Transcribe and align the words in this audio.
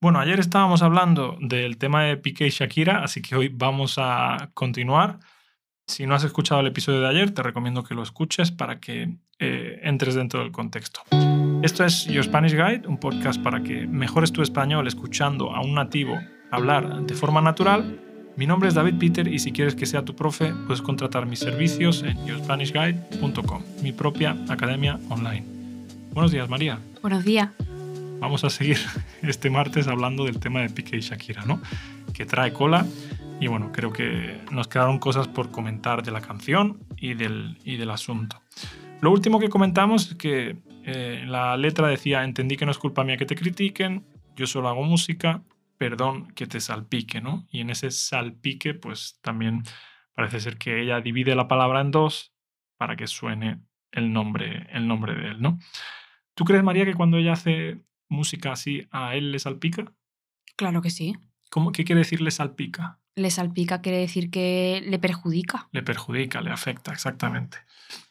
Bueno, 0.00 0.20
ayer 0.20 0.38
estábamos 0.40 0.82
hablando 0.82 1.38
del 1.40 1.78
tema 1.78 2.04
de 2.04 2.18
Piqué 2.18 2.46
y 2.46 2.50
Shakira, 2.50 3.02
así 3.02 3.22
que 3.22 3.34
hoy 3.34 3.48
vamos 3.48 3.96
a 3.96 4.50
continuar. 4.52 5.18
Si 5.86 6.06
no 6.06 6.14
has 6.14 6.24
escuchado 6.24 6.60
el 6.60 6.66
episodio 6.66 7.00
de 7.00 7.08
ayer, 7.08 7.30
te 7.30 7.42
recomiendo 7.42 7.82
que 7.82 7.94
lo 7.94 8.02
escuches 8.02 8.50
para 8.50 8.78
que 8.78 9.16
eh, 9.38 9.80
entres 9.82 10.14
dentro 10.14 10.40
del 10.40 10.52
contexto. 10.52 11.00
Esto 11.62 11.84
es 11.84 12.04
Your 12.06 12.24
Spanish 12.24 12.52
Guide, 12.52 12.86
un 12.86 12.98
podcast 12.98 13.42
para 13.42 13.62
que 13.62 13.86
mejores 13.86 14.32
tu 14.32 14.42
español 14.42 14.86
escuchando 14.86 15.54
a 15.54 15.62
un 15.62 15.74
nativo 15.74 16.18
hablar 16.50 17.02
de 17.06 17.14
forma 17.14 17.40
natural. 17.40 17.98
Mi 18.36 18.46
nombre 18.46 18.68
es 18.68 18.74
David 18.74 18.98
Peter 18.98 19.26
y 19.26 19.38
si 19.38 19.50
quieres 19.50 19.74
que 19.74 19.86
sea 19.86 20.04
tu 20.04 20.14
profe, 20.14 20.52
puedes 20.66 20.82
contratar 20.82 21.24
mis 21.24 21.38
servicios 21.38 22.02
en 22.02 22.22
yourspanishguide.com, 22.26 23.62
mi 23.82 23.92
propia 23.92 24.36
academia 24.50 25.00
online. 25.08 25.46
Buenos 26.12 26.32
días, 26.32 26.50
María. 26.50 26.80
Buenos 27.00 27.24
días 27.24 27.50
vamos 28.20 28.44
a 28.44 28.50
seguir 28.50 28.78
este 29.22 29.50
martes 29.50 29.88
hablando 29.88 30.24
del 30.24 30.40
tema 30.40 30.60
de 30.60 30.70
Piqué 30.70 30.96
y 30.96 31.00
Shakira, 31.00 31.44
¿no? 31.44 31.60
Que 32.12 32.24
trae 32.24 32.52
cola. 32.52 32.86
Y 33.40 33.48
bueno, 33.48 33.70
creo 33.72 33.92
que 33.92 34.40
nos 34.50 34.68
quedaron 34.68 34.98
cosas 34.98 35.28
por 35.28 35.50
comentar 35.50 36.02
de 36.02 36.10
la 36.10 36.22
canción 36.22 36.78
y 36.96 37.14
del, 37.14 37.58
y 37.64 37.76
del 37.76 37.90
asunto. 37.90 38.40
Lo 39.02 39.10
último 39.10 39.38
que 39.38 39.50
comentamos 39.50 40.08
es 40.10 40.14
que 40.14 40.56
eh, 40.84 41.24
la 41.26 41.56
letra 41.56 41.88
decía, 41.88 42.24
entendí 42.24 42.56
que 42.56 42.64
no 42.64 42.70
es 42.70 42.78
culpa 42.78 43.04
mía 43.04 43.16
que 43.16 43.26
te 43.26 43.34
critiquen, 43.34 44.06
yo 44.36 44.46
solo 44.46 44.68
hago 44.68 44.84
música, 44.84 45.42
perdón 45.76 46.28
que 46.28 46.46
te 46.46 46.60
salpique, 46.60 47.20
¿no? 47.20 47.46
Y 47.50 47.60
en 47.60 47.70
ese 47.70 47.90
salpique, 47.90 48.72
pues 48.72 49.18
también 49.20 49.62
parece 50.14 50.40
ser 50.40 50.56
que 50.56 50.80
ella 50.80 51.00
divide 51.00 51.34
la 51.34 51.48
palabra 51.48 51.80
en 51.80 51.90
dos 51.90 52.32
para 52.78 52.96
que 52.96 53.06
suene 53.06 53.60
el 53.92 54.12
nombre, 54.12 54.66
el 54.72 54.88
nombre 54.88 55.14
de 55.14 55.28
él, 55.28 55.42
¿no? 55.42 55.58
¿Tú 56.34 56.44
crees, 56.44 56.62
María, 56.62 56.84
que 56.84 56.94
cuando 56.94 57.18
ella 57.18 57.32
hace 57.32 57.80
música 58.08 58.52
así 58.52 58.86
a 58.90 59.14
él 59.16 59.32
le 59.32 59.38
salpica? 59.38 59.92
Claro 60.56 60.82
que 60.82 60.90
sí. 60.90 61.16
¿Cómo, 61.50 61.72
¿Qué 61.72 61.84
quiere 61.84 62.00
decir 62.00 62.20
le 62.20 62.30
salpica? 62.30 62.98
Le 63.14 63.30
salpica 63.30 63.80
quiere 63.80 63.98
decir 63.98 64.30
que 64.30 64.82
le 64.84 64.98
perjudica. 64.98 65.68
Le 65.72 65.82
perjudica, 65.82 66.40
le 66.40 66.50
afecta, 66.50 66.92
exactamente. 66.92 67.58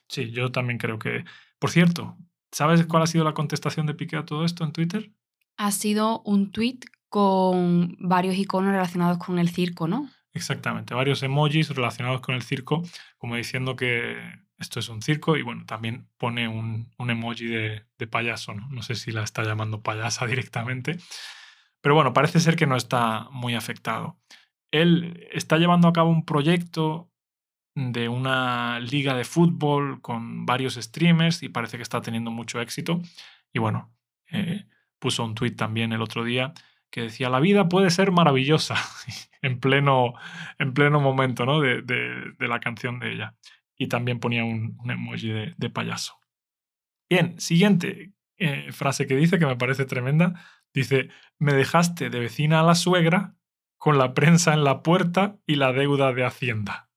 Sí, 0.07 0.31
yo 0.31 0.51
también 0.51 0.77
creo 0.77 0.99
que... 0.99 1.25
Por 1.59 1.71
cierto, 1.71 2.17
¿sabes 2.51 2.85
cuál 2.85 3.03
ha 3.03 3.07
sido 3.07 3.23
la 3.23 3.33
contestación 3.33 3.85
de 3.85 3.93
Piqué 3.93 4.17
a 4.17 4.25
todo 4.25 4.45
esto 4.45 4.63
en 4.63 4.71
Twitter? 4.71 5.11
Ha 5.57 5.71
sido 5.71 6.21
un 6.21 6.51
tweet 6.51 6.79
con 7.09 7.95
varios 7.99 8.35
iconos 8.35 8.71
relacionados 8.71 9.17
con 9.17 9.39
el 9.39 9.49
circo, 9.49 9.87
¿no? 9.87 10.09
Exactamente, 10.33 10.93
varios 10.93 11.23
emojis 11.23 11.69
relacionados 11.69 12.19
con 12.19 12.35
el 12.35 12.41
circo, 12.41 12.83
como 13.17 13.37
diciendo 13.37 13.77
que 13.77 14.17
esto 14.57 14.79
es 14.79 14.89
un 14.89 15.01
circo 15.01 15.35
y 15.37 15.41
bueno, 15.41 15.65
también 15.65 16.07
pone 16.17 16.47
un, 16.47 16.91
emoji 16.97 17.45
de, 17.45 18.07
payaso, 18.09 18.53
¿no? 18.53 18.67
No 18.69 18.81
sé 18.81 18.95
si 18.95 19.11
la 19.11 19.23
está 19.23 19.43
llamando 19.43 19.81
payasa 19.81 20.25
directamente, 20.27 20.97
pero 21.81 21.95
bueno, 21.95 22.13
parece 22.13 22.39
ser 22.39 22.55
que 22.55 22.67
no 22.67 22.75
está 22.75 23.27
muy 23.31 23.55
afectado. 23.55 24.17
Él 24.71 25.27
está 25.31 25.57
llevando 25.57 25.87
a 25.87 25.93
cabo 25.93 26.09
un 26.09 26.25
proyecto 26.25 27.11
de 27.75 28.07
una 28.09 28.79
liga 28.79 29.15
de 29.15 29.25
fútbol 29.25 30.01
con 30.01 30.45
varios 30.45 30.75
streamers 30.75 31.43
y 31.43 31.49
parece 31.49 31.77
que 31.77 31.83
está 31.83 32.01
teniendo 32.01 32.31
mucho 32.31 32.61
éxito. 32.61 33.01
Y 33.53 33.59
bueno, 33.59 33.93
eh, 34.31 34.65
puso 34.99 35.23
un 35.25 35.35
tweet 35.35 35.51
también 35.51 35.93
el 35.93 36.01
otro 36.01 36.23
día 36.23 36.53
que 36.89 37.01
decía, 37.01 37.29
la 37.29 37.41
vida 37.41 37.67
puede 37.67 37.89
ser 37.89 38.11
maravillosa, 38.11 38.75
en, 39.41 39.59
pleno, 39.59 40.13
en 40.59 40.73
pleno 40.73 41.01
momento 41.01 41.45
¿no? 41.45 41.59
de, 41.59 41.81
de 41.81 42.47
la 42.47 42.61
canción 42.61 42.99
de 42.99 43.13
ella 43.13 43.35
y 43.77 43.87
también 43.87 44.19
ponía 44.19 44.43
un, 44.43 44.77
emoji 44.89 45.29
de, 45.57 45.69
payaso. 45.69 46.19
Bien, 47.09 47.39
siguiente 47.39 48.13
eh, 48.37 48.71
frase 48.71 49.07
que 49.07 49.15
dice, 49.15 49.39
que 49.39 49.45
me 49.45 49.55
parece 49.55 49.85
tremenda, 49.85 50.41
dice, 50.73 51.09
me 51.39 51.53
dejaste 51.53 52.09
de 52.09 52.19
vecina 52.19 52.59
a 52.59 52.63
la 52.63 52.75
suegra 52.75 53.35
con 53.77 53.97
la 53.97 54.13
prensa 54.13 54.53
en 54.53 54.63
la 54.63 54.81
puerta 54.81 55.37
y 55.45 55.55
la 55.55 55.71
deuda 55.73 56.13
de 56.13 56.25
Hacienda. 56.25 56.89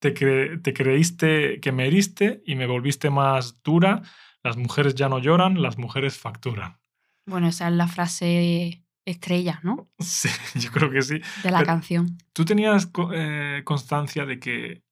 Te, 0.00 0.12
te 0.12 0.74
creíste 0.74 1.60
que 1.60 1.72
me 1.72 1.86
heriste 1.86 2.42
y 2.44 2.56
me 2.56 2.66
volviste 2.66 3.10
más 3.10 3.62
dura, 3.62 4.02
las 4.42 4.56
mujeres 4.56 4.94
ya 4.94 5.08
no 5.08 5.18
lloran, 5.18 5.62
las 5.62 5.78
mujeres 5.78 6.18
facturan. 6.18 6.78
Bueno, 7.26 7.48
esa 7.48 7.68
es 7.68 7.74
la 7.74 7.88
frase 7.88 8.84
estrella, 9.04 9.60
¿no? 9.62 9.90
Sí, 9.98 10.28
yo 10.54 10.70
creo 10.70 10.90
que 10.90 11.02
sí. 11.02 11.20
De 11.42 11.50
la 11.50 11.64
canción. 11.64 12.18
¿Tú 12.32 12.44
tenías 12.44 12.90
eh, 13.12 13.62
constancia 13.64 14.26
de 14.26 14.38
que 14.38 14.83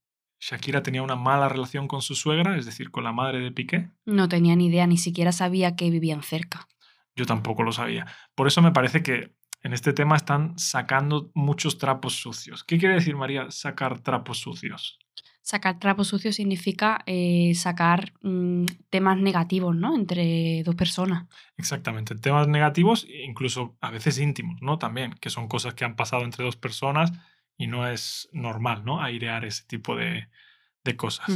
Shakira 0.42 0.82
tenía 0.82 1.02
una 1.02 1.14
mala 1.14 1.48
relación 1.48 1.86
con 1.86 2.02
su 2.02 2.16
suegra, 2.16 2.56
es 2.56 2.66
decir, 2.66 2.90
con 2.90 3.04
la 3.04 3.12
madre 3.12 3.38
de 3.38 3.52
Piqué. 3.52 3.90
No 4.04 4.28
tenía 4.28 4.56
ni 4.56 4.66
idea, 4.66 4.88
ni 4.88 4.98
siquiera 4.98 5.30
sabía 5.30 5.76
que 5.76 5.88
vivían 5.88 6.24
cerca. 6.24 6.66
Yo 7.14 7.26
tampoco 7.26 7.62
lo 7.62 7.70
sabía. 7.70 8.08
Por 8.34 8.48
eso 8.48 8.60
me 8.60 8.72
parece 8.72 9.04
que 9.04 9.36
en 9.62 9.72
este 9.72 9.92
tema 9.92 10.16
están 10.16 10.58
sacando 10.58 11.30
muchos 11.34 11.78
trapos 11.78 12.14
sucios. 12.14 12.64
¿Qué 12.64 12.76
quiere 12.76 12.96
decir, 12.96 13.14
María, 13.14 13.52
sacar 13.52 14.00
trapos 14.00 14.38
sucios? 14.38 14.98
Sacar 15.42 15.78
trapos 15.78 16.08
sucios 16.08 16.34
significa 16.34 17.04
eh, 17.06 17.52
sacar 17.54 18.12
mm, 18.22 18.64
temas 18.90 19.18
negativos, 19.18 19.76
¿no? 19.76 19.94
Entre 19.94 20.64
dos 20.64 20.74
personas. 20.74 21.28
Exactamente, 21.56 22.16
temas 22.16 22.48
negativos, 22.48 23.06
incluso 23.08 23.76
a 23.80 23.92
veces 23.92 24.18
íntimos, 24.18 24.60
¿no? 24.60 24.78
También, 24.78 25.12
que 25.20 25.30
son 25.30 25.46
cosas 25.46 25.74
que 25.74 25.84
han 25.84 25.94
pasado 25.94 26.24
entre 26.24 26.44
dos 26.44 26.56
personas 26.56 27.12
y 27.56 27.66
no 27.66 27.86
es 27.86 28.28
normal, 28.32 28.84
¿no? 28.84 29.00
Airear 29.00 29.44
ese 29.44 29.64
tipo 29.66 29.96
de, 29.96 30.28
cosas. 30.96 31.28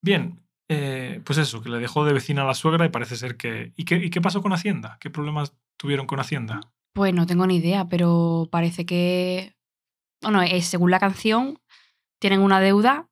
Bien, 0.00 0.42
eh, 0.68 1.20
pues 1.24 1.38
eso, 1.38 1.62
que 1.62 1.68
le 1.68 1.78
dejó 1.78 2.04
de 2.04 2.12
vecina 2.12 2.42
a 2.42 2.46
la 2.46 2.54
suegra 2.54 2.86
y 2.86 2.88
parece 2.88 3.16
ser 3.16 3.36
que... 3.36 3.72
¿Y 3.76 3.84
qué, 3.84 3.96
¿Y 3.96 4.10
qué 4.10 4.20
pasó 4.20 4.42
con 4.42 4.52
Hacienda? 4.52 4.96
¿Qué 5.00 5.10
problemas 5.10 5.54
tuvieron 5.76 6.06
con 6.06 6.20
Hacienda? 6.20 6.60
Pues 6.94 7.14
no 7.14 7.26
tengo 7.26 7.46
ni 7.46 7.56
idea, 7.56 7.88
pero 7.88 8.48
parece 8.50 8.86
que... 8.86 9.54
Bueno, 10.22 10.40
es, 10.42 10.66
según 10.66 10.90
la 10.90 11.00
canción, 11.00 11.58
tienen 12.18 12.40
una 12.40 12.60
deuda 12.60 13.10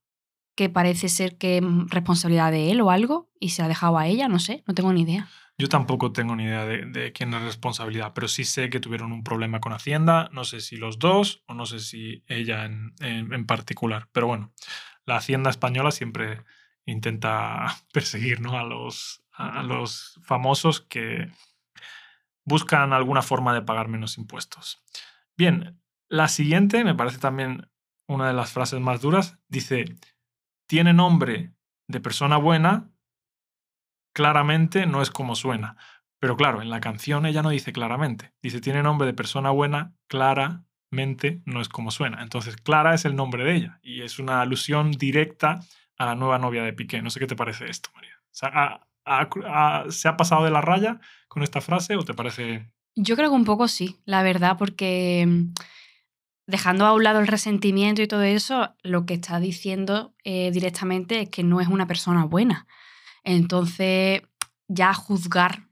que 0.60 0.68
parece 0.68 1.08
ser 1.08 1.38
que 1.38 1.56
es 1.56 1.64
responsabilidad 1.88 2.52
de 2.52 2.70
él 2.70 2.82
o 2.82 2.90
algo 2.90 3.30
y 3.40 3.48
se 3.48 3.62
ha 3.62 3.68
dejado 3.68 3.96
a 3.96 4.06
ella, 4.06 4.28
no 4.28 4.38
sé, 4.38 4.62
no 4.66 4.74
tengo 4.74 4.92
ni 4.92 5.00
idea. 5.00 5.26
Yo 5.56 5.70
tampoco 5.70 6.12
tengo 6.12 6.36
ni 6.36 6.44
idea 6.44 6.66
de, 6.66 7.12
quién 7.14 7.32
es 7.32 7.40
responsabilidad, 7.40 8.12
pero 8.14 8.28
sí 8.28 8.44
sé 8.44 8.68
que 8.68 8.78
tuvieron 8.78 9.10
un 9.10 9.24
problema 9.24 9.60
con 9.60 9.72
Hacienda, 9.72 10.28
no 10.32 10.44
sé 10.44 10.60
si 10.60 10.76
los 10.76 10.98
dos 10.98 11.42
o 11.46 11.54
no 11.54 11.64
sé 11.64 11.78
si 11.80 12.24
ella 12.26 12.66
en, 12.66 13.46
particular, 13.46 14.10
pero 14.12 14.26
bueno, 14.26 14.52
la 15.06 15.16
Hacienda 15.16 15.48
española 15.48 15.92
siempre 15.92 16.44
intenta 16.84 17.74
perseguir 17.94 18.40
a, 18.46 18.62
los, 18.62 19.24
a 19.32 19.62
los 19.62 20.20
famosos 20.22 20.82
que 20.82 21.32
buscan 22.44 22.92
alguna 22.92 23.22
forma 23.22 23.54
de 23.54 23.62
pagar 23.62 23.88
menos 23.88 24.18
impuestos. 24.18 24.82
Bien, 25.38 25.80
la 26.10 26.28
siguiente 26.28 26.84
me 26.84 26.94
parece 26.94 27.16
también 27.16 27.70
una 28.06 28.26
de 28.26 28.34
las 28.34 28.52
frases 28.52 28.78
más 28.78 29.00
duras, 29.00 29.38
dice, 29.48 29.86
tiene 30.70 30.92
nombre 30.92 31.52
de 31.88 31.98
persona 31.98 32.36
buena, 32.36 32.92
claramente 34.14 34.86
no 34.86 35.02
es 35.02 35.10
como 35.10 35.34
suena. 35.34 35.76
Pero 36.20 36.36
claro, 36.36 36.62
en 36.62 36.70
la 36.70 36.78
canción 36.78 37.26
ella 37.26 37.42
no 37.42 37.50
dice 37.50 37.72
claramente. 37.72 38.34
Dice, 38.40 38.60
tiene 38.60 38.80
nombre 38.80 39.08
de 39.08 39.12
persona 39.12 39.50
buena, 39.50 39.96
claramente 40.06 41.42
no 41.44 41.60
es 41.60 41.68
como 41.68 41.90
suena. 41.90 42.22
Entonces, 42.22 42.54
Clara 42.56 42.94
es 42.94 43.04
el 43.04 43.16
nombre 43.16 43.42
de 43.42 43.56
ella 43.56 43.80
y 43.82 44.02
es 44.02 44.20
una 44.20 44.42
alusión 44.42 44.92
directa 44.92 45.58
a 45.98 46.06
la 46.06 46.14
nueva 46.14 46.38
novia 46.38 46.62
de 46.62 46.72
Piqué. 46.72 47.02
No 47.02 47.10
sé 47.10 47.18
qué 47.18 47.26
te 47.26 47.34
parece 47.34 47.68
esto, 47.68 47.90
María. 47.92 48.22
¿Se 48.30 50.08
ha 50.08 50.16
pasado 50.16 50.44
de 50.44 50.52
la 50.52 50.60
raya 50.60 51.00
con 51.26 51.42
esta 51.42 51.60
frase 51.60 51.96
o 51.96 52.04
te 52.04 52.14
parece...? 52.14 52.70
Yo 52.94 53.16
creo 53.16 53.30
que 53.30 53.34
un 53.36 53.44
poco 53.44 53.66
sí, 53.66 53.96
la 54.04 54.22
verdad, 54.22 54.56
porque 54.56 55.24
mm, 55.26 55.52
dejando 56.50 56.86
a 56.86 56.92
un 56.92 57.04
lado 57.04 57.20
el 57.20 57.26
resentimiento 57.26 58.02
y 58.02 58.08
todo 58.08 58.22
eso, 58.22 58.74
lo 58.82 59.06
que 59.06 59.14
está 59.14 59.40
diciendo 59.40 60.14
eh, 60.24 60.50
directamente 60.52 61.20
es 61.22 61.28
que 61.30 61.42
no 61.42 61.60
es 61.60 61.68
una 61.68 61.86
persona 61.86 62.24
buena. 62.24 62.66
Entonces, 63.24 64.22
ya 64.68 64.94
juzgar 64.94 65.68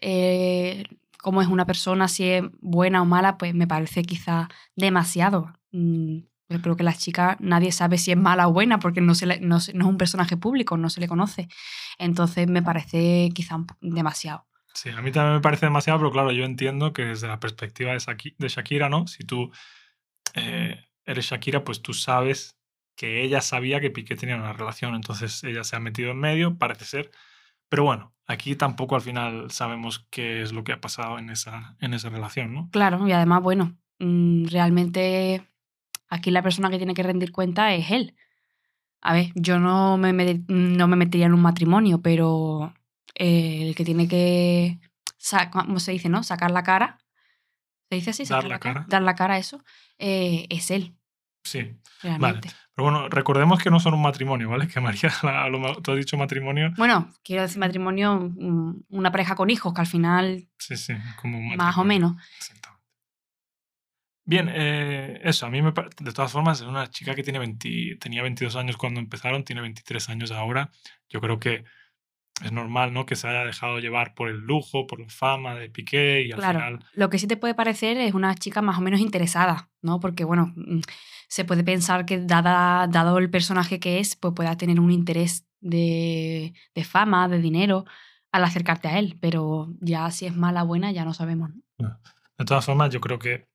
eh, 0.00 0.84
cómo 1.22 1.42
es 1.42 1.48
una 1.48 1.66
persona, 1.66 2.08
si 2.08 2.28
es 2.28 2.42
buena 2.60 3.02
o 3.02 3.04
mala, 3.04 3.38
pues 3.38 3.54
me 3.54 3.66
parece 3.66 4.02
quizá 4.02 4.48
demasiado. 4.76 5.52
Mm, 5.72 6.20
yo 6.48 6.60
creo 6.62 6.76
que 6.76 6.82
la 6.82 6.94
chica 6.94 7.36
nadie 7.40 7.70
sabe 7.70 7.96
si 7.96 8.10
es 8.10 8.16
mala 8.16 8.48
o 8.48 8.52
buena 8.52 8.80
porque 8.80 9.00
no, 9.00 9.14
se 9.14 9.40
no, 9.40 9.56
es 9.58 9.68
un 9.68 9.98
personaje 9.98 10.36
público, 10.36 10.76
no 10.76 10.90
se 10.90 11.00
le 11.00 11.08
conoce. 11.08 11.48
Entonces 11.98 12.48
me 12.48 12.62
parece 12.62 13.28
quizá 13.34 13.58
demasiado. 13.80 14.46
Sí, 14.74 14.90
a 14.90 15.02
mí 15.02 15.12
también 15.12 15.34
me 15.34 15.40
parece 15.40 15.66
demasiado, 15.66 15.98
pero 15.98 16.12
claro, 16.12 16.32
yo 16.32 16.44
entiendo 16.44 16.92
que 16.92 17.04
desde 17.04 17.28
la 17.28 17.40
perspectiva 17.40 17.92
de 17.92 18.48
Shakira, 18.48 18.88
¿no? 18.88 19.06
Si 19.06 19.24
tú 19.24 19.50
eh, 20.34 20.84
eres 21.04 21.26
Shakira, 21.26 21.64
pues 21.64 21.82
tú 21.82 21.92
sabes 21.94 22.56
que 22.96 23.22
ella 23.22 23.40
sabía 23.40 23.80
que 23.80 23.90
Piqué 23.90 24.16
tenía 24.16 24.36
una 24.36 24.52
relación, 24.52 24.94
entonces 24.94 25.42
ella 25.44 25.64
se 25.64 25.76
ha 25.76 25.80
metido 25.80 26.10
en 26.10 26.18
medio, 26.18 26.58
parece 26.58 26.84
ser. 26.84 27.10
Pero 27.68 27.84
bueno, 27.84 28.12
aquí 28.26 28.56
tampoco 28.56 28.94
al 28.94 29.00
final 29.00 29.50
sabemos 29.50 30.06
qué 30.10 30.42
es 30.42 30.52
lo 30.52 30.64
que 30.64 30.72
ha 30.72 30.80
pasado 30.80 31.18
en 31.18 31.30
esa, 31.30 31.76
en 31.80 31.94
esa 31.94 32.10
relación, 32.10 32.52
¿no? 32.52 32.68
Claro, 32.72 33.06
y 33.08 33.12
además, 33.12 33.42
bueno, 33.42 33.76
mm, 34.00 34.46
realmente 34.46 35.48
aquí 36.08 36.30
la 36.30 36.42
persona 36.42 36.70
que 36.70 36.78
tiene 36.78 36.94
que 36.94 37.02
rendir 37.02 37.32
cuenta 37.32 37.74
es 37.74 37.90
él. 37.90 38.14
A 39.00 39.14
ver, 39.14 39.32
yo 39.34 39.58
no 39.58 39.96
me, 39.96 40.12
no 40.48 40.88
me 40.88 40.96
metería 40.96 41.26
en 41.26 41.34
un 41.34 41.40
matrimonio, 41.40 42.02
pero 42.02 42.74
el 43.14 43.74
que 43.74 43.84
tiene 43.84 44.08
que 44.08 44.78
¿cómo 45.52 45.80
se 45.80 45.92
dice, 45.92 46.08
no? 46.08 46.22
Sacar 46.22 46.50
la 46.50 46.62
cara. 46.62 46.98
¿Se 47.90 47.96
dice 47.96 48.10
así? 48.10 48.24
Dar 48.24 48.44
la 48.44 48.58
cara. 48.60 48.84
Dar 48.88 49.02
la 49.02 49.14
cara 49.14 49.34
a 49.34 49.38
eso. 49.38 49.62
eh, 49.98 50.46
es 50.48 50.70
él, 50.70 50.94
Sí. 51.44 51.76
realmente. 52.02 52.48
Pero 52.74 52.84
bueno, 52.90 53.08
recordemos 53.08 53.58
que 53.62 53.68
no 53.70 53.80
son 53.80 53.94
un 53.94 54.00
matrimonio, 54.02 54.48
¿vale? 54.48 54.68
Que 54.72 54.80
María, 54.80 55.10
lo 55.50 55.82
tú 55.82 55.90
has 55.90 55.98
dicho 55.98 56.16
matrimonio. 56.16 56.72
Bueno, 56.78 57.12
quiero 57.24 57.42
decir 57.42 57.58
matrimonio, 57.58 58.18
mm, 58.34 58.84
una 58.90 59.10
pareja 59.10 59.34
con 59.34 59.50
hijos, 59.50 59.74
que 59.74 59.80
al 59.80 59.86
final, 59.86 60.48
Sí, 60.58 60.76
sí, 60.76 60.94
como 61.20 61.38
un 61.38 61.56
más 61.56 61.76
o 61.76 61.84
menos. 61.84 62.14
Exactamente. 62.38 62.80
Bien, 64.24 64.48
eh, 64.52 65.20
eso, 65.24 65.46
a 65.46 65.50
mí 65.50 65.60
me 65.60 65.72
de 65.72 66.12
todas 66.12 66.30
formas 66.30 66.60
es 66.60 66.66
una 66.68 66.88
chica 66.88 67.16
que 67.16 67.24
tiene 67.24 67.40
20 67.40 67.96
tenía 68.00 68.22
22 68.22 68.54
años 68.54 68.76
cuando 68.76 69.00
empezaron, 69.00 69.42
tiene 69.44 69.60
23 69.62 70.08
años 70.08 70.30
ahora. 70.30 70.70
Yo 71.08 71.20
creo 71.20 71.40
que 71.40 71.64
es 72.42 72.52
normal, 72.52 72.92
¿no? 72.92 73.06
Que 73.06 73.16
se 73.16 73.28
haya 73.28 73.44
dejado 73.44 73.78
llevar 73.78 74.14
por 74.14 74.28
el 74.28 74.38
lujo, 74.38 74.86
por 74.86 75.00
la 75.00 75.08
fama 75.08 75.54
de 75.54 75.68
Piqué 75.70 76.22
y 76.22 76.32
al 76.32 76.38
Claro. 76.38 76.58
final, 76.58 76.84
Lo 76.94 77.10
que 77.10 77.18
sí 77.18 77.26
te 77.26 77.36
puede 77.36 77.54
parecer 77.54 77.96
es 77.98 78.14
una 78.14 78.34
chica 78.34 78.62
más 78.62 78.78
o 78.78 78.80
menos 78.80 79.00
interesada, 79.00 79.70
¿no? 79.82 80.00
Porque, 80.00 80.24
bueno, 80.24 80.52
mm, 80.56 80.80
se 81.28 81.44
puede 81.44 81.62
pensar 81.64 82.06
que 82.06 82.18
dada, 82.18 82.86
dado 82.88 83.18
el 83.18 83.30
personaje 83.30 83.78
que 83.78 83.98
es, 84.00 84.16
pues 84.16 84.34
pueda 84.34 84.56
tener 84.56 84.80
un 84.80 84.90
interés 84.90 85.46
de, 85.60 86.54
de 86.74 86.84
fama, 86.84 87.28
de 87.28 87.38
dinero, 87.40 87.84
al 88.32 88.44
acercarte 88.44 88.88
a 88.88 88.98
él. 88.98 89.18
Pero 89.20 89.68
ya 89.80 90.10
si 90.10 90.26
es 90.26 90.34
mala 90.34 90.64
o 90.64 90.66
buena, 90.66 90.92
ya 90.92 91.04
no 91.04 91.14
sabemos. 91.14 91.50
¿no? 91.78 92.00
de 92.38 92.44
todas 92.46 92.64
formas, 92.64 92.90
yo 92.90 93.00
creo 93.00 93.18
que 93.18 93.46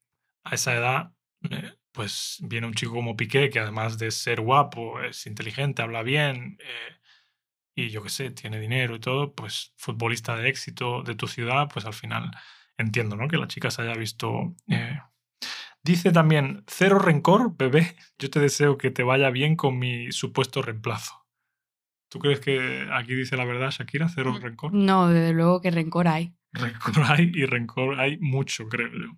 a 0.44 0.54
esa 0.56 0.76
edad, 0.76 1.12
eh, 1.50 1.74
pues 1.92 2.38
viene 2.44 2.68
un 2.68 2.74
chico 2.76 2.94
como 2.94 3.16
Piqué, 3.18 3.50
que 3.50 3.60
además 3.60 3.98
de 3.98 4.12
ser 4.12 4.42
guapo, 4.42 5.02
es 5.02 5.26
inteligente, 5.26 5.82
habla 5.82 6.04
bien, 6.04 6.58
eh, 6.60 6.96
y 7.75 7.89
yo 7.89 8.01
qué 8.01 8.10
sé, 8.10 8.31
tiene 8.31 8.60
dinero 8.60 8.95
y 8.95 9.00
todo, 9.00 9.33
pues 9.36 9.74
futbolista 9.75 10.36
de 10.38 10.50
éxito 10.50 11.04
de 11.04 11.16
tu 11.16 11.27
ciudad, 11.27 11.68
pues 11.72 11.86
al 11.86 11.94
final 11.94 12.31
entiendo, 12.77 13.16
¿no? 13.16 13.27
Que 13.27 13.38
la 13.38 13.48
chica 13.48 13.69
se 13.69 13.81
haya 13.81 13.94
visto... 13.94 14.56
eh. 14.69 15.00
Dice 15.83 16.12
también, 16.12 16.63
cero 16.66 16.98
rencor, 16.98 17.56
bebé, 17.57 17.95
yo 18.18 18.31
te 18.31 18.39
deseo 18.39 18.75
que 18.75 18.89
te 18.89 19.04
vaya 19.04 19.30
bien 19.30 19.56
con 19.56 19.77
mi 19.77 20.12
supuesto 20.12 20.63
reemplazo. 20.63 21.27
¿Tú 22.10 22.18
crees 22.18 22.39
que 22.39 22.88
aquí 22.92 23.13
dice 23.13 23.38
la 23.38 23.45
verdad, 23.45 23.69
Shakira? 23.69 24.10
Cero 24.10 24.36
rencor. 24.42 24.74
No, 24.74 25.10
desde 25.10 25.33
luego 25.33 25.62
que 25.62 25.69
rencor 25.69 26.07
hay. 26.07 26.33
Rencor 26.54 27.04
hay 27.06 27.31
y 27.36 27.45
rencor 27.45 28.00
hay 28.00 28.18
mucho, 28.18 28.68
creo 28.68 28.88
yo. 28.88 29.12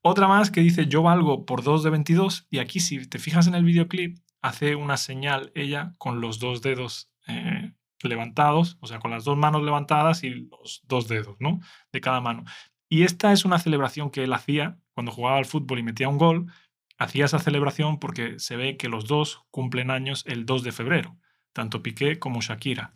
Otra 0.00 0.28
más 0.28 0.50
que 0.50 0.60
dice 0.60 0.86
yo 0.86 1.02
valgo 1.02 1.44
por 1.44 1.62
2 1.62 1.82
de 1.82 1.90
22 1.90 2.46
y 2.48 2.58
aquí 2.58 2.80
si 2.80 3.06
te 3.06 3.18
fijas 3.18 3.46
en 3.46 3.54
el 3.54 3.64
videoclip 3.64 4.18
hace 4.40 4.76
una 4.76 4.96
señal 4.96 5.50
ella 5.54 5.94
con 5.98 6.20
los 6.20 6.38
dos 6.38 6.62
dedos 6.62 7.10
eh, 7.26 7.57
levantados, 8.02 8.76
o 8.80 8.86
sea, 8.86 8.98
con 8.98 9.10
las 9.10 9.24
dos 9.24 9.36
manos 9.36 9.62
levantadas 9.62 10.22
y 10.24 10.30
los 10.30 10.82
dos 10.86 11.08
dedos, 11.08 11.36
¿no? 11.40 11.60
De 11.92 12.00
cada 12.00 12.20
mano. 12.20 12.44
Y 12.88 13.02
esta 13.02 13.32
es 13.32 13.44
una 13.44 13.58
celebración 13.58 14.10
que 14.10 14.24
él 14.24 14.32
hacía 14.32 14.78
cuando 14.92 15.12
jugaba 15.12 15.38
al 15.38 15.44
fútbol 15.44 15.78
y 15.78 15.82
metía 15.82 16.08
un 16.08 16.18
gol. 16.18 16.52
Hacía 16.98 17.26
esa 17.26 17.38
celebración 17.38 17.98
porque 17.98 18.38
se 18.38 18.56
ve 18.56 18.76
que 18.76 18.88
los 18.88 19.06
dos 19.06 19.42
cumplen 19.50 19.90
años 19.90 20.24
el 20.26 20.46
2 20.46 20.62
de 20.62 20.72
febrero, 20.72 21.16
tanto 21.52 21.82
Piqué 21.82 22.18
como 22.18 22.40
Shakira. 22.40 22.92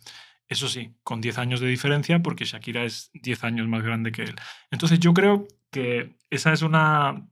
Eso 0.47 0.67
sí, 0.67 0.93
con 1.03 1.21
10 1.21 1.37
años 1.37 1.59
de 1.61 1.67
diferencia, 1.67 2.21
porque 2.21 2.45
Shakira 2.45 2.83
es 2.83 3.11
10 3.13 3.43
años 3.45 3.67
más 3.67 3.81
grande 3.81 4.11
que 4.11 4.23
él. 4.23 4.35
Entonces 4.71 4.99
yo 4.99 5.13
creo 5.13 5.47
que 5.71 6.17
esa 6.29 6.51
es 6.53 6.61
una 6.61 7.27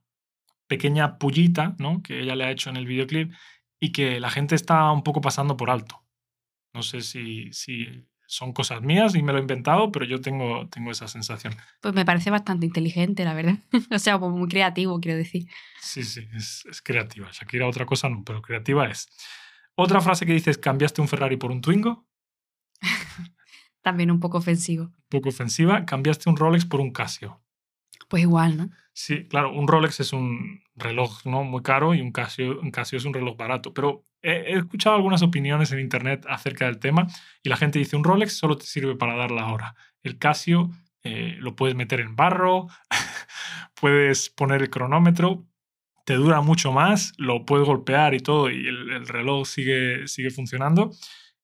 pequeña 0.68 1.18
pullita 1.18 1.76
¿no? 1.80 2.02
que 2.02 2.22
ella 2.22 2.36
le 2.36 2.46
ha 2.46 2.52
hecho 2.52 2.70
en 2.70 2.78
el 2.78 2.86
videoclip 2.86 3.34
y 3.80 3.92
que 3.92 4.20
la 4.22 4.30
gente 4.30 4.56
está 4.56 4.90
un 4.92 5.04
poco 5.04 5.20
pasando 5.20 5.58
por 5.58 5.70
alto. 5.70 6.01
No 6.74 6.84
sé 6.84 7.02
si, 7.02 7.52
si 7.52 8.08
son 8.28 8.54
cosas 8.54 8.82
mías 8.82 9.16
y 9.16 9.24
me 9.24 9.34
lo 9.34 9.40
he 9.40 9.42
inventado, 9.42 9.92
pero 9.92 10.06
yo 10.06 10.22
tengo, 10.22 10.68
tengo 10.70 10.92
esa 10.92 11.08
sensación. 11.08 11.54
Pues 11.82 11.94
me 11.94 12.06
parece 12.06 12.32
bastante 12.32 12.66
inteligente, 12.66 13.26
la 13.26 13.34
verdad. 13.34 13.58
o 13.92 14.00
sea, 14.00 14.20
como 14.20 14.38
muy 14.38 14.48
creativo, 14.48 15.00
quiero 15.00 15.18
decir. 15.18 15.48
Sí, 15.82 16.04
sí, 16.04 16.28
es, 16.34 16.66
es 16.70 16.82
creativa. 16.82 17.30
Shakira 17.32 17.68
otra 17.68 17.86
cosa 17.86 18.10
no, 18.10 18.24
pero 18.24 18.42
creativa 18.42 18.90
es. 18.90 19.10
Otra 19.76 20.02
frase 20.02 20.26
que 20.26 20.34
dices, 20.34 20.58
cambiaste 20.58 21.02
un 21.02 21.08
Ferrari 21.08 21.38
por 21.38 21.52
un 21.52 21.62
Twingo, 21.62 22.08
También 23.82 24.12
un 24.12 24.20
poco 24.20 24.38
ofensivo. 24.38 24.86
un 24.86 25.06
poco 25.10 25.30
ofensiva, 25.30 25.86
cambiaste 25.86 26.30
un 26.30 26.38
Rolex 26.38 26.66
por 26.66 26.82
un 26.82 26.92
Casio. 26.92 27.42
Pues 28.12 28.24
igual, 28.24 28.58
¿no? 28.58 28.70
Sí, 28.92 29.26
claro, 29.30 29.54
un 29.54 29.70
Rolex 29.70 30.02
es 30.02 30.12
un 30.12 30.62
reloj 30.76 31.26
¿no? 31.26 31.46
muy 31.46 31.64
caro 31.64 31.96
y 31.96 32.02
un 32.02 32.12
Casio, 32.12 32.60
un 32.60 32.70
Casio 32.70 32.98
es 32.98 33.06
un 33.06 33.14
reloj 33.14 33.38
barato. 33.38 33.74
Pero 33.74 34.04
he, 34.22 34.58
escuchado 34.58 34.98
algunas 34.98 35.22
opiniones 35.22 35.72
en 35.72 35.80
internet 35.80 36.26
acerca 36.28 36.66
del 36.66 36.78
tema 36.78 37.08
y 37.42 37.48
la 37.48 37.56
gente 37.56 37.80
dice 37.80 37.96
un 37.96 38.04
Rolex 38.04 38.34
solo 38.34 38.58
te 38.58 38.66
sirve 38.66 38.98
para 38.98 39.16
dar 39.16 39.32
la 39.32 39.48
hora. 39.48 39.76
El 40.04 40.18
Casio 40.18 40.72
eh, 41.04 41.38
lo 41.40 41.56
puedes 41.56 41.74
meter 41.74 42.02
en 42.02 42.18
barro, 42.18 42.68
puedes 43.80 44.30
poner 44.30 44.62
el 44.62 44.70
cronómetro, 44.70 45.46
te 46.06 46.16
dura 46.16 46.42
mucho 46.42 46.74
más, 46.74 47.14
lo 47.18 47.46
puedes 47.46 47.66
golpear 47.66 48.14
y 48.14 48.20
todo 48.20 48.50
y 48.50 48.68
el, 48.68 48.92
el 48.92 49.08
reloj 49.08 49.48
sigue, 49.48 50.06
sigue 50.10 50.32
funcionando. 50.32 50.92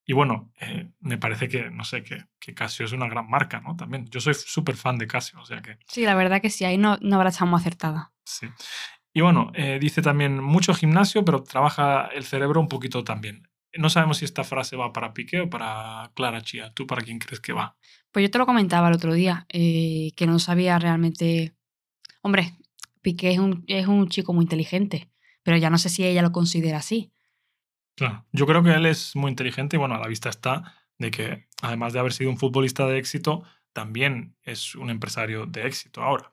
Y 0.09 0.13
bueno, 0.13 0.53
eh, 0.61 0.87
me 1.01 1.17
parece 1.17 1.49
que, 1.49 1.69
no 1.69 1.83
sé, 1.83 2.01
que, 2.01 2.23
que 2.39 2.53
Casio 2.53 2.85
es 2.85 2.93
una 2.93 3.09
gran 3.09 3.29
marca, 3.29 3.59
¿no? 3.59 3.75
También. 3.75 4.07
Yo 4.09 4.21
soy 4.21 4.33
súper 4.33 4.77
fan 4.77 4.97
de 4.97 5.05
Casio, 5.05 5.41
o 5.41 5.45
sea 5.45 5.61
que... 5.61 5.77
Sí, 5.85 6.05
la 6.05 6.15
verdad 6.15 6.41
que 6.41 6.49
sí, 6.49 6.63
ahí 6.63 6.77
no, 6.77 6.97
no 7.01 7.17
habrá 7.17 7.29
estado 7.29 7.47
muy 7.47 7.59
acertada. 7.59 8.13
Sí. 8.23 8.47
Y 9.13 9.19
bueno, 9.19 9.51
eh, 9.53 9.79
dice 9.81 10.01
también 10.01 10.41
mucho 10.41 10.73
gimnasio, 10.73 11.25
pero 11.25 11.43
trabaja 11.43 12.07
el 12.07 12.23
cerebro 12.23 12.61
un 12.61 12.69
poquito 12.69 13.03
también. 13.03 13.49
No 13.73 13.89
sabemos 13.89 14.19
si 14.19 14.25
esta 14.25 14.45
frase 14.45 14.77
va 14.77 14.93
para 14.93 15.13
Piqué 15.13 15.41
o 15.41 15.49
para 15.49 16.09
Clara 16.15 16.41
Chía. 16.41 16.71
¿Tú 16.73 16.87
para 16.87 17.01
quién 17.01 17.19
crees 17.19 17.41
que 17.41 17.51
va? 17.51 17.75
Pues 18.11 18.23
yo 18.23 18.31
te 18.31 18.37
lo 18.37 18.45
comentaba 18.45 18.87
el 18.87 18.93
otro 18.93 19.13
día, 19.13 19.45
eh, 19.49 20.11
que 20.15 20.25
no 20.25 20.39
sabía 20.39 20.79
realmente. 20.79 21.53
Hombre, 22.21 22.53
Piqué 23.01 23.31
es 23.31 23.39
un, 23.39 23.65
es 23.67 23.87
un 23.87 24.07
chico 24.07 24.33
muy 24.33 24.43
inteligente, 24.43 25.09
pero 25.43 25.57
ya 25.57 25.69
no 25.69 25.77
sé 25.77 25.89
si 25.89 26.05
ella 26.05 26.21
lo 26.21 26.31
considera 26.31 26.77
así. 26.77 27.11
Claro. 27.97 28.25
Yo 28.31 28.45
creo 28.45 28.61
que 28.63 28.73
él 28.73 28.85
es 28.85 29.15
muy 29.15 29.29
inteligente 29.29 29.75
y 29.75 29.79
bueno, 29.79 29.95
a 29.95 29.99
la 29.99 30.07
vista 30.07 30.29
está 30.29 30.75
de 30.99 31.11
que 31.11 31.47
además 31.61 31.93
de 31.93 31.99
haber 31.99 32.13
sido 32.13 32.29
un 32.29 32.37
futbolista 32.37 32.85
de 32.85 32.99
éxito, 32.99 33.43
también 33.73 34.35
es 34.43 34.75
un 34.75 34.89
empresario 34.89 35.47
de 35.47 35.65
éxito 35.65 36.03
ahora. 36.03 36.31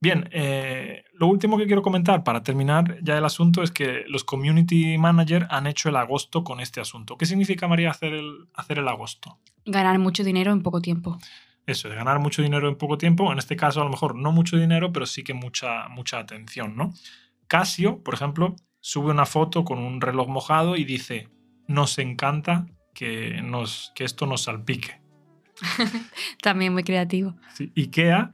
Bien, 0.00 0.28
eh, 0.32 1.04
lo 1.14 1.26
último 1.26 1.56
que 1.56 1.66
quiero 1.66 1.82
comentar 1.82 2.24
para 2.24 2.42
terminar 2.42 2.98
ya 3.02 3.16
el 3.16 3.24
asunto 3.24 3.62
es 3.62 3.70
que 3.70 4.04
los 4.08 4.24
community 4.24 4.98
manager 4.98 5.46
han 5.50 5.66
hecho 5.66 5.88
el 5.88 5.96
agosto 5.96 6.44
con 6.44 6.60
este 6.60 6.80
asunto. 6.80 7.16
¿Qué 7.16 7.26
significa, 7.26 7.68
María, 7.68 7.90
hacer 7.90 8.12
el, 8.12 8.48
hacer 8.54 8.78
el 8.78 8.88
agosto? 8.88 9.38
Ganar 9.64 9.98
mucho 9.98 10.22
dinero 10.22 10.52
en 10.52 10.62
poco 10.62 10.80
tiempo. 10.80 11.18
eso, 11.66 11.88
de 11.88 11.94
ganar 11.94 12.20
mucho 12.20 12.42
dinero 12.42 12.68
en 12.68 12.76
poco 12.76 12.96
tiempo. 12.98 13.32
En 13.32 13.38
este 13.38 13.56
caso, 13.56 13.80
a 13.80 13.84
lo 13.84 13.90
mejor 13.90 14.14
no 14.14 14.32
mucho 14.32 14.56
dinero, 14.56 14.92
pero 14.92 15.06
sí 15.06 15.24
que 15.24 15.34
mucha, 15.34 15.88
mucha 15.88 16.18
atención, 16.18 16.76
¿no? 16.76 16.92
Casio, 17.48 18.02
por 18.02 18.14
ejemplo, 18.14 18.54
sube 18.86 19.10
una 19.10 19.26
foto 19.26 19.64
con 19.64 19.80
un 19.80 20.00
reloj 20.00 20.28
mojado 20.28 20.76
y 20.76 20.84
dice, 20.84 21.28
nos 21.66 21.98
encanta 21.98 22.68
que, 22.94 23.42
nos, 23.42 23.90
que 23.96 24.04
esto 24.04 24.26
nos 24.26 24.44
salpique. 24.44 25.02
También 26.40 26.72
muy 26.72 26.84
creativo. 26.84 27.34
Sí, 27.52 27.72
Ikea 27.76 28.32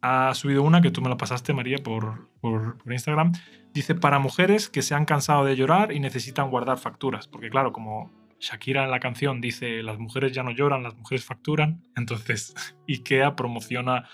ha 0.00 0.34
subido 0.34 0.64
una 0.64 0.82
que 0.82 0.90
tú 0.90 1.02
me 1.02 1.08
la 1.08 1.16
pasaste, 1.16 1.52
María, 1.52 1.76
por, 1.84 2.28
por, 2.40 2.78
por 2.78 2.92
Instagram. 2.92 3.30
Dice, 3.72 3.94
para 3.94 4.18
mujeres 4.18 4.68
que 4.68 4.82
se 4.82 4.96
han 4.96 5.04
cansado 5.04 5.44
de 5.44 5.54
llorar 5.54 5.92
y 5.92 6.00
necesitan 6.00 6.50
guardar 6.50 6.78
facturas. 6.78 7.28
Porque 7.28 7.48
claro, 7.48 7.72
como 7.72 8.10
Shakira 8.40 8.82
en 8.82 8.90
la 8.90 8.98
canción 8.98 9.40
dice, 9.40 9.84
las 9.84 10.00
mujeres 10.00 10.32
ya 10.32 10.42
no 10.42 10.50
lloran, 10.50 10.82
las 10.82 10.96
mujeres 10.96 11.24
facturan. 11.24 11.84
Entonces, 11.94 12.56
IKEA 12.88 13.36
promociona 13.36 14.08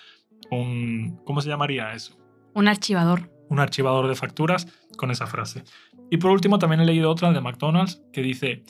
un... 0.50 1.18
¿Cómo 1.24 1.40
se 1.40 1.48
llamaría 1.48 1.94
eso? 1.94 2.18
Un 2.52 2.68
archivador. 2.68 3.37
Un 3.48 3.60
archivador 3.60 4.08
de 4.08 4.14
facturas 4.14 4.66
con 4.96 5.10
esa 5.10 5.26
frase. 5.26 5.64
Y 6.10 6.18
por 6.18 6.30
último, 6.30 6.58
también 6.58 6.80
he 6.80 6.84
leído 6.84 7.10
otra 7.10 7.32
de 7.32 7.40
McDonald's 7.40 8.02
que 8.12 8.22
dice 8.22 8.62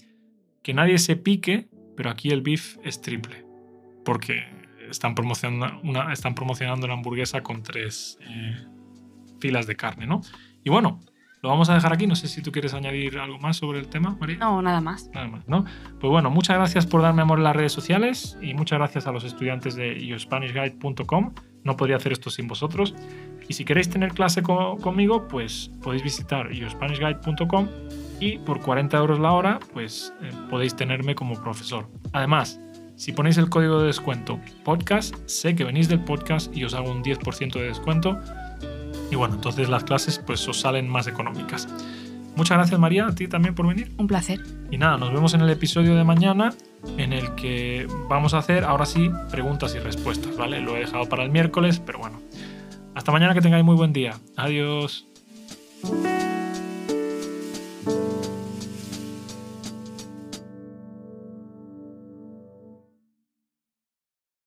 que 0.63 0.75
nadie 0.75 0.99
se 0.99 1.17
pique, 1.17 1.69
pero 1.97 2.11
aquí 2.11 2.31
el 2.31 2.43
beef 2.43 2.79
es 2.83 3.01
triple. 3.01 3.45
Porque 4.05 4.45
están 4.91 5.15
promocionando 5.15 5.81
una, 5.83 6.13
están 6.13 6.35
promocionando 6.35 6.87
una 6.87 6.95
hamburguesa 6.95 7.43
con 7.43 7.63
tres 7.63 8.19
eh, 8.21 8.57
filas 9.41 9.67
de 9.67 9.77
carne, 9.77 10.07
¿no? 10.07 10.21
Y 10.65 10.71
bueno, 10.71 11.01
lo 11.43 11.49
vamos 11.49 11.71
a 11.71 11.75
dejar 11.75 11.93
aquí. 11.93 12.07
No 12.07 12.17
sé 12.17 12.29
si 12.29 12.43
tú 12.43 12.51
quieres 12.51 12.75
añadir 12.75 13.19
algo 13.19 13.39
más 13.39 13.57
sobre 13.57 13.79
el 13.79 13.89
tema, 13.89 14.17
María. 14.21 14.39
No, 14.39 14.61
nada 14.61 14.81
más. 14.81 15.09
Nada 15.15 15.29
más, 15.29 15.47
¿no? 15.49 15.65
Pues 16.01 16.11
bueno, 16.11 16.31
muchas 16.31 16.57
gracias 16.57 16.87
por 16.87 17.03
darme 17.03 17.23
amor 17.23 17.39
en 17.39 17.45
las 17.45 17.55
redes 17.55 17.73
sociales 17.73 18.37
y 18.43 18.55
muchas 18.55 18.79
gracias 18.79 19.07
a 19.07 19.13
los 19.13 19.25
estudiantes 19.25 19.77
de 19.77 20.05
yourspanishguide.com. 20.05 21.35
No 21.69 21.77
podría 21.77 21.97
hacer 21.97 22.13
esto 22.13 22.31
sin 22.31 22.49
vosotros. 22.49 22.95
Y 23.47 23.53
si 23.53 23.67
queréis 23.67 23.91
tener 23.91 24.15
clase 24.15 24.43
co 24.43 24.79
conmigo, 24.79 25.29
pues 25.29 25.71
podéis 25.83 26.03
visitar 26.03 26.51
yourspanishguide.com 26.51 27.69
y 28.21 28.39
por 28.39 28.63
40 28.63 28.97
euros 28.97 29.21
la 29.21 29.33
hora, 29.33 29.61
pues 29.75 30.15
eh, 30.23 30.31
podéis 30.49 30.75
tenerme 30.75 31.15
como 31.15 31.35
profesor. 31.35 31.87
Además, 32.15 32.59
si 32.97 33.13
ponéis 33.13 33.37
el 33.37 33.51
código 33.51 33.81
de 33.81 33.89
descuento 33.89 34.41
podcast, 34.65 35.15
sé 35.27 35.55
que 35.55 35.65
venís 35.65 35.91
del 35.91 36.03
podcast 36.03 36.57
y 36.57 36.65
os 36.65 36.73
hago 36.73 36.91
un 36.91 37.05
10% 37.05 37.53
de 37.53 37.67
descuento. 37.67 38.19
Y 39.11 39.17
bueno, 39.17 39.35
entonces 39.35 39.69
las 39.69 39.85
clases 39.85 40.19
pues 40.27 40.49
os 40.49 40.59
salen 40.59 40.89
más 40.89 41.07
económicas. 41.07 41.69
Muchas 42.39 42.57
gracias 42.57 42.79
María, 42.79 43.09
a 43.09 43.15
ti 43.17 43.27
también 43.27 43.57
por 43.57 43.67
venir. 43.67 43.91
Un 43.99 44.07
placer. 44.07 44.39
Y 44.71 44.79
nada, 44.79 44.97
nos 44.97 45.13
vemos 45.13 45.35
en 45.35 45.41
el 45.41 45.51
episodio 45.51 45.97
de 45.97 46.05
mañana 46.05 46.55
en 46.97 47.13
el 47.13 47.35
que 47.35 47.89
vamos 48.09 48.33
a 48.33 48.39
hacer 48.39 48.63
ahora 48.63 48.87
sí 48.87 49.11
preguntas 49.29 49.75
y 49.75 49.81
respuestas, 49.81 50.37
¿vale? 50.37 50.61
Lo 50.61 50.77
he 50.77 50.81
dejado 50.81 51.09
para 51.09 51.25
el 51.25 51.31
miércoles, 51.31 51.83
pero 51.85 51.99
bueno. 51.99 52.21
Hasta 52.95 53.11
mañana 53.11 53.35
que 53.35 53.41
tengáis 53.41 53.65
muy 53.65 53.75
buen 53.75 53.93
día. 53.93 54.15
Adiós. 54.37 55.05